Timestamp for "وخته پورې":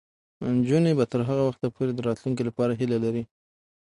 1.49-1.91